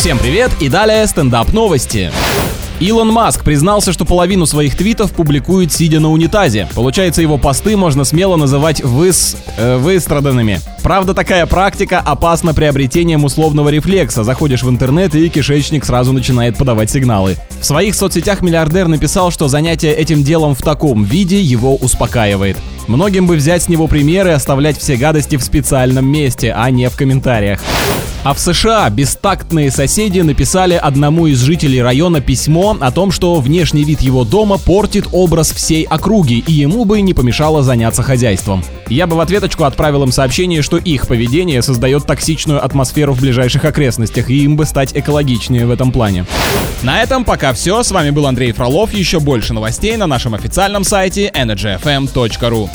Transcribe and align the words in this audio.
Всем 0.00 0.18
привет 0.18 0.50
и 0.60 0.70
далее 0.70 1.06
стендап 1.06 1.52
новости. 1.52 2.10
Илон 2.80 3.08
Маск 3.08 3.44
признался, 3.44 3.92
что 3.92 4.06
половину 4.06 4.46
своих 4.46 4.74
твитов 4.74 5.12
публикует 5.12 5.74
сидя 5.74 6.00
на 6.00 6.10
унитазе. 6.10 6.66
Получается, 6.74 7.20
его 7.20 7.36
посты 7.36 7.76
можно 7.76 8.04
смело 8.04 8.36
называть 8.36 8.82
выс... 8.82 9.36
Э, 9.58 9.76
выстраданными. 9.76 10.60
Правда, 10.82 11.12
такая 11.12 11.44
практика 11.44 11.98
опасна 11.98 12.54
приобретением 12.54 13.24
условного 13.24 13.68
рефлекса. 13.68 14.24
Заходишь 14.24 14.62
в 14.62 14.70
интернет 14.70 15.14
и 15.14 15.28
кишечник 15.28 15.84
сразу 15.84 16.14
начинает 16.14 16.56
подавать 16.56 16.90
сигналы. 16.90 17.36
В 17.60 17.66
своих 17.66 17.94
соцсетях 17.94 18.40
миллиардер 18.40 18.88
написал, 18.88 19.30
что 19.30 19.48
занятие 19.48 19.92
этим 19.92 20.24
делом 20.24 20.54
в 20.54 20.62
таком 20.62 21.04
виде 21.04 21.42
его 21.42 21.76
успокаивает. 21.76 22.56
Многим 22.88 23.26
бы 23.26 23.36
взять 23.36 23.64
с 23.64 23.68
него 23.68 23.86
примеры 23.86 24.30
и 24.30 24.32
оставлять 24.32 24.78
все 24.78 24.96
гадости 24.96 25.36
в 25.36 25.42
специальном 25.42 26.10
месте, 26.10 26.54
а 26.56 26.70
не 26.70 26.88
в 26.88 26.96
комментариях. 26.96 27.60
А 28.22 28.34
в 28.34 28.38
США 28.38 28.90
бестактные 28.90 29.70
соседи 29.70 30.20
написали 30.20 30.74
одному 30.74 31.26
из 31.26 31.40
жителей 31.40 31.80
района 31.80 32.20
письмо 32.20 32.76
о 32.78 32.90
том, 32.90 33.12
что 33.12 33.40
внешний 33.40 33.82
вид 33.82 34.02
его 34.02 34.24
дома 34.24 34.58
портит 34.58 35.08
образ 35.12 35.52
всей 35.52 35.84
округи, 35.84 36.44
и 36.46 36.52
ему 36.52 36.84
бы 36.84 37.00
не 37.00 37.14
помешало 37.14 37.62
заняться 37.62 38.02
хозяйством. 38.02 38.62
Я 38.88 39.06
бы 39.06 39.16
в 39.16 39.20
ответочку 39.20 39.64
отправил 39.64 40.02
им 40.02 40.12
сообщение, 40.12 40.60
что 40.60 40.76
их 40.76 41.06
поведение 41.06 41.62
создает 41.62 42.04
токсичную 42.04 42.62
атмосферу 42.62 43.14
в 43.14 43.20
ближайших 43.20 43.64
окрестностях, 43.64 44.28
и 44.28 44.44
им 44.44 44.56
бы 44.56 44.66
стать 44.66 44.90
экологичнее 44.94 45.64
в 45.64 45.70
этом 45.70 45.90
плане. 45.90 46.26
На 46.82 47.02
этом 47.02 47.24
пока 47.24 47.54
все. 47.54 47.82
С 47.82 47.90
вами 47.90 48.10
был 48.10 48.26
Андрей 48.26 48.52
Фролов. 48.52 48.92
Еще 48.92 49.20
больше 49.20 49.54
новостей 49.54 49.96
на 49.96 50.06
нашем 50.06 50.34
официальном 50.34 50.84
сайте 50.84 51.30
energyfm.ru. 51.34 52.68